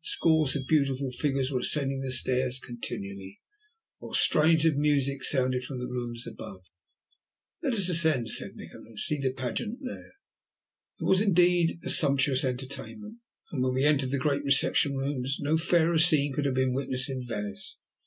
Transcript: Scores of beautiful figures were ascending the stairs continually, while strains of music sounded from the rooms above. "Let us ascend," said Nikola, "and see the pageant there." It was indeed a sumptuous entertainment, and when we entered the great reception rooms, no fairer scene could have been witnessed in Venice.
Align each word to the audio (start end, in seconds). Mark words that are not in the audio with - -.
Scores 0.00 0.56
of 0.56 0.66
beautiful 0.66 1.10
figures 1.10 1.52
were 1.52 1.60
ascending 1.60 2.00
the 2.00 2.10
stairs 2.10 2.58
continually, 2.58 3.42
while 3.98 4.14
strains 4.14 4.64
of 4.64 4.74
music 4.74 5.22
sounded 5.22 5.64
from 5.64 5.78
the 5.80 5.86
rooms 5.86 6.26
above. 6.26 6.64
"Let 7.62 7.74
us 7.74 7.90
ascend," 7.90 8.30
said 8.30 8.56
Nikola, 8.56 8.86
"and 8.86 8.98
see 8.98 9.18
the 9.20 9.34
pageant 9.34 9.80
there." 9.84 10.12
It 10.98 11.04
was 11.04 11.20
indeed 11.20 11.78
a 11.84 11.90
sumptuous 11.90 12.42
entertainment, 12.42 13.18
and 13.50 13.62
when 13.62 13.74
we 13.74 13.84
entered 13.84 14.12
the 14.12 14.18
great 14.18 14.44
reception 14.44 14.96
rooms, 14.96 15.36
no 15.42 15.58
fairer 15.58 15.98
scene 15.98 16.32
could 16.32 16.46
have 16.46 16.54
been 16.54 16.72
witnessed 16.72 17.10
in 17.10 17.22
Venice. 17.26 17.78